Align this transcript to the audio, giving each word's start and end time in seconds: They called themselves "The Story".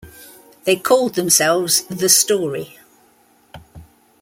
They 0.63 0.77
called 0.77 1.13
themselves 1.13 1.81
"The 1.83 2.09
Story". 2.09 2.79